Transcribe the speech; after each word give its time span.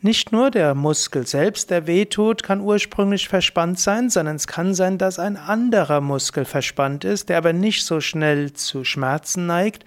Nicht 0.00 0.30
nur 0.30 0.52
der 0.52 0.76
Muskel 0.76 1.26
selbst, 1.26 1.70
der 1.70 1.88
wehtut, 1.88 2.44
kann 2.44 2.60
ursprünglich 2.60 3.28
verspannt 3.28 3.80
sein, 3.80 4.08
sondern 4.08 4.36
es 4.36 4.46
kann 4.46 4.72
sein, 4.72 4.98
dass 4.98 5.18
ein 5.18 5.36
anderer 5.36 6.00
Muskel 6.00 6.44
verspannt 6.44 7.02
ist, 7.02 7.28
der 7.28 7.38
aber 7.38 7.52
nicht 7.52 7.84
so 7.84 8.00
schnell 8.00 8.52
zu 8.52 8.84
Schmerzen 8.84 9.46
neigt 9.46 9.84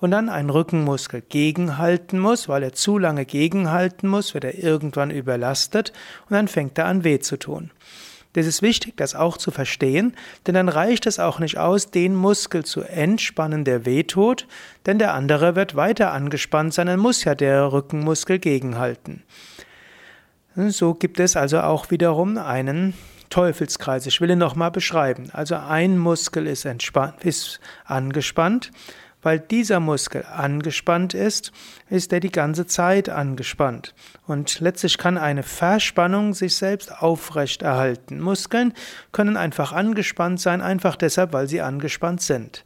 und 0.00 0.10
dann 0.10 0.28
ein 0.28 0.50
Rückenmuskel 0.50 1.20
gegenhalten 1.20 2.18
muss, 2.18 2.48
weil 2.48 2.64
er 2.64 2.72
zu 2.72 2.98
lange 2.98 3.26
gegenhalten 3.26 4.08
muss, 4.08 4.34
wird 4.34 4.42
er 4.42 4.58
irgendwann 4.58 5.12
überlastet 5.12 5.92
und 6.28 6.34
dann 6.34 6.48
fängt 6.48 6.78
er 6.78 6.86
an 6.86 7.04
weh 7.04 7.20
zu 7.20 7.38
tun. 7.38 7.70
Das 8.36 8.46
ist 8.46 8.60
wichtig, 8.60 8.98
das 8.98 9.14
auch 9.14 9.38
zu 9.38 9.50
verstehen, 9.50 10.14
denn 10.46 10.56
dann 10.56 10.68
reicht 10.68 11.06
es 11.06 11.18
auch 11.18 11.38
nicht 11.38 11.56
aus, 11.56 11.90
den 11.90 12.14
Muskel 12.14 12.66
zu 12.66 12.82
entspannen, 12.82 13.64
der 13.64 13.86
wehtut, 13.86 14.46
denn 14.84 14.98
der 14.98 15.14
andere 15.14 15.56
wird 15.56 15.74
weiter 15.74 16.12
angespannt 16.12 16.74
sein, 16.74 16.86
dann 16.86 17.00
muss 17.00 17.24
ja 17.24 17.34
der 17.34 17.72
Rückenmuskel 17.72 18.38
gegenhalten. 18.38 19.22
So 20.54 20.92
gibt 20.92 21.18
es 21.18 21.34
also 21.34 21.60
auch 21.60 21.90
wiederum 21.90 22.36
einen 22.36 22.92
Teufelskreis. 23.30 24.04
Ich 24.04 24.20
will 24.20 24.30
ihn 24.30 24.38
nochmal 24.38 24.70
beschreiben. 24.70 25.30
Also 25.32 25.54
ein 25.54 25.96
Muskel 25.96 26.46
ist, 26.46 26.68
ist 27.20 27.60
angespannt, 27.86 28.70
weil 29.22 29.40
dieser 29.40 29.80
Muskel 29.80 30.24
angespannt 30.24 31.14
ist, 31.14 31.52
ist 31.90 32.12
er 32.12 32.20
die 32.20 32.30
ganze 32.30 32.66
Zeit 32.66 33.08
angespannt. 33.08 33.94
Und 34.26 34.60
letztlich 34.60 34.98
kann 34.98 35.18
eine 35.18 35.42
Verspannung 35.42 36.34
sich 36.34 36.56
selbst 36.56 37.02
aufrechterhalten. 37.02 38.20
Muskeln 38.20 38.72
können 39.12 39.36
einfach 39.36 39.72
angespannt 39.72 40.40
sein, 40.40 40.60
einfach 40.60 40.96
deshalb, 40.96 41.32
weil 41.32 41.48
sie 41.48 41.60
angespannt 41.60 42.22
sind. 42.22 42.64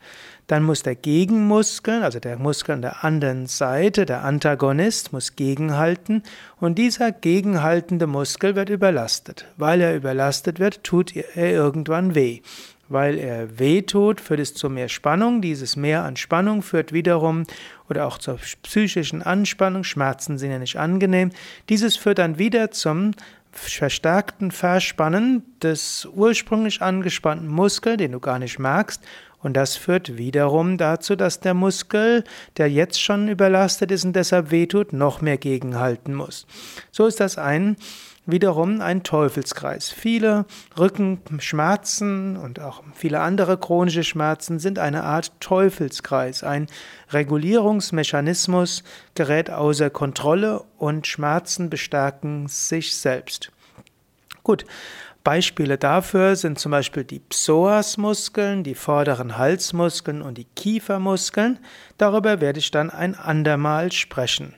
Dann 0.49 0.65
muss 0.65 0.83
der 0.83 0.97
Gegenmuskel, 0.97 2.03
also 2.03 2.19
der 2.19 2.37
Muskel 2.37 2.75
an 2.75 2.83
der 2.83 3.05
anderen 3.05 3.47
Seite, 3.47 4.05
der 4.05 4.25
Antagonist, 4.25 5.13
muss 5.13 5.37
gegenhalten 5.37 6.25
und 6.59 6.77
dieser 6.77 7.13
gegenhaltende 7.13 8.09
Muskel 8.09 8.57
wird 8.57 8.69
überlastet. 8.69 9.47
Weil 9.57 9.81
er 9.81 9.95
überlastet 9.95 10.59
wird, 10.59 10.83
tut 10.83 11.15
er 11.15 11.53
irgendwann 11.53 12.17
weh 12.17 12.43
weil 12.91 13.17
er 13.19 13.59
wehtut, 13.59 14.21
führt 14.21 14.41
es 14.41 14.53
zu 14.53 14.69
mehr 14.69 14.89
Spannung. 14.89 15.41
Dieses 15.41 15.77
Mehr 15.77 16.05
an 16.05 16.17
Spannung 16.17 16.61
führt 16.61 16.93
wiederum 16.93 17.45
oder 17.89 18.07
auch 18.07 18.19
zur 18.19 18.39
psychischen 18.63 19.23
Anspannung. 19.23 19.85
Schmerzen 19.85 20.37
sind 20.37 20.51
ja 20.51 20.59
nicht 20.59 20.77
angenehm. 20.77 21.31
Dieses 21.69 21.97
führt 21.97 22.19
dann 22.19 22.39
wieder 22.39 22.71
zum 22.73 23.13
verstärkten 23.53 24.51
Verspannen 24.51 25.43
des 25.63 26.07
ursprünglich 26.13 26.83
angespannten 26.83 27.49
Muskels, 27.49 27.97
den 27.99 28.13
du 28.13 28.21
gar 28.21 28.39
nicht 28.39 28.59
merkst. 28.59 29.03
Und 29.43 29.55
das 29.55 29.77
führt 29.77 30.19
wiederum 30.19 30.77
dazu, 30.77 31.17
dass 31.17 31.41
der 31.41 31.55
Muskel, 31.55 32.25
der 32.57 32.71
jetzt 32.71 33.01
schon 33.01 33.29
überlastet 33.29 33.91
ist 33.91 34.05
und 34.05 34.15
deshalb 34.15 34.51
wehtut, 34.51 34.93
noch 34.93 35.21
mehr 35.21 35.39
gegenhalten 35.39 36.15
muss. 36.15 36.47
So 36.91 37.07
ist 37.07 37.21
das 37.21 37.39
ein 37.39 37.77
wiederum 38.27 38.81
ein 38.81 39.03
Teufelskreis. 39.03 39.91
Viele 39.91 40.45
Rückenschmerzen 40.79 42.37
und 42.37 42.61
auch 42.61 42.83
viele 42.95 43.21
andere 43.21 43.59
chronische 43.59 44.05
Schmerzen 44.05 44.59
sind 44.59 44.79
eine 44.79 45.05
Art 45.05 45.33
Teufelskreis. 45.41 46.45
Ein 46.45 46.67
Regulierungsmechanismus 47.11 48.85
gerät 49.15 49.51
außer 49.51 49.91
Kontrolle 49.91 50.65
und 50.79 51.07
Schmerzen 51.07 51.71
bestärken 51.71 52.47
sich 52.49 52.97
selbst. 52.97 53.51
Gut. 54.43 54.65
Beispiele 55.31 55.79
dafür 55.79 56.35
sind 56.35 56.59
zum 56.59 56.73
Beispiel 56.73 57.05
die 57.05 57.21
Psoasmuskeln, 57.21 58.65
die 58.65 58.75
vorderen 58.75 59.39
Halsmuskeln 59.39 60.23
und 60.23 60.39
die 60.39 60.47
Kiefermuskeln. 60.57 61.61
Darüber 61.99 62.41
werde 62.41 62.59
ich 62.59 62.73
dann 62.73 62.91
ein 62.91 63.15
andermal 63.15 63.93
sprechen. 63.93 64.57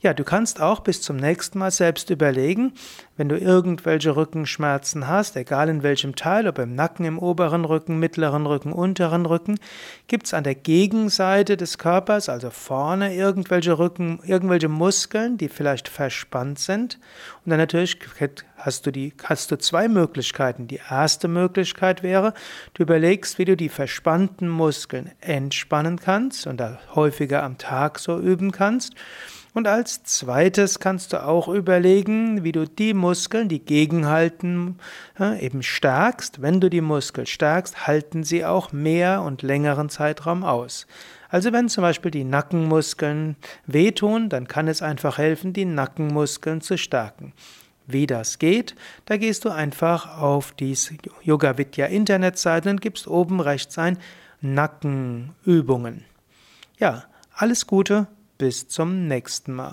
Ja, 0.00 0.14
du 0.14 0.24
kannst 0.24 0.60
auch 0.60 0.80
bis 0.80 1.02
zum 1.02 1.16
nächsten 1.16 1.58
Mal 1.58 1.70
selbst 1.70 2.08
überlegen, 2.08 2.72
wenn 3.16 3.28
du 3.28 3.36
irgendwelche 3.36 4.16
Rückenschmerzen 4.16 5.06
hast, 5.06 5.36
egal 5.36 5.68
in 5.68 5.82
welchem 5.82 6.14
Teil, 6.16 6.48
ob 6.48 6.58
im 6.58 6.74
Nacken, 6.74 7.04
im 7.04 7.18
oberen 7.18 7.64
Rücken, 7.64 7.98
mittleren 7.98 8.46
Rücken, 8.46 8.72
unteren 8.72 9.26
Rücken, 9.26 9.58
gibt 10.06 10.26
es 10.26 10.34
an 10.34 10.44
der 10.44 10.54
Gegenseite 10.54 11.56
des 11.56 11.76
Körpers, 11.76 12.28
also 12.28 12.48
vorne, 12.50 13.14
irgendwelche 13.14 13.78
Rücken, 13.78 14.20
irgendwelche 14.24 14.68
Muskeln, 14.68 15.36
die 15.36 15.48
vielleicht 15.48 15.88
verspannt 15.88 16.58
sind. 16.58 16.98
Und 17.44 17.50
dann 17.50 17.58
natürlich 17.58 17.98
hast 18.58 18.86
du 18.86 18.90
die, 18.90 19.14
hast 19.24 19.50
du 19.50 19.58
zwei 19.58 19.88
Möglichkeiten. 19.88 20.68
Die 20.68 20.80
erste 20.90 21.28
Möglichkeit 21.28 22.02
wäre, 22.02 22.34
du 22.74 22.82
überlegst, 22.82 23.38
wie 23.38 23.44
du 23.44 23.56
die 23.56 23.68
verspannten 23.68 24.48
Muskeln 24.48 25.10
entspannen 25.20 25.98
kannst 25.98 26.46
und 26.46 26.58
da 26.58 26.78
häufiger 26.94 27.42
am 27.42 27.56
Tag 27.56 27.98
so 27.98 28.18
üben 28.18 28.52
kannst. 28.52 28.94
Und 29.54 29.66
als 29.66 30.04
zweites 30.04 30.78
kannst 30.78 31.12
du 31.12 31.24
auch 31.24 31.48
überlegen, 31.48 32.44
wie 32.44 32.52
du 32.52 32.66
die 32.66 32.94
Muskeln, 32.94 33.48
die 33.48 33.58
gegenhalten, 33.58 34.78
eben 35.40 35.62
stärkst. 35.62 36.42
Wenn 36.42 36.60
du 36.60 36.68
die 36.68 36.82
Muskeln 36.82 37.26
stärkst, 37.26 37.86
halten 37.86 38.22
sie 38.22 38.44
auch 38.44 38.72
mehr 38.72 39.22
und 39.22 39.42
längeren 39.42 39.88
Zeitraum 39.88 40.44
aus. 40.44 40.86
Also 41.28 41.52
wenn 41.52 41.68
zum 41.68 41.82
Beispiel 41.82 42.10
die 42.10 42.24
Nackenmuskeln 42.24 43.36
wehtun, 43.66 44.28
dann 44.28 44.46
kann 44.48 44.68
es 44.68 44.80
einfach 44.80 45.18
helfen, 45.18 45.52
die 45.52 45.64
Nackenmuskeln 45.64 46.60
zu 46.60 46.78
stärken. 46.78 47.32
Wie 47.90 48.06
das 48.06 48.38
geht, 48.38 48.74
da 49.06 49.16
gehst 49.16 49.46
du 49.46 49.48
einfach 49.48 50.18
auf 50.18 50.52
die 50.52 50.76
Yoga 51.22 51.56
Vidya 51.56 51.86
Internetseite 51.86 52.68
und 52.68 52.82
gibst 52.82 53.08
oben 53.08 53.40
rechts 53.40 53.78
ein 53.78 53.96
Nackenübungen. 54.42 56.04
Ja, 56.78 57.04
alles 57.32 57.66
Gute 57.66 58.06
bis 58.36 58.68
zum 58.68 59.08
nächsten 59.08 59.54
Mal. 59.54 59.66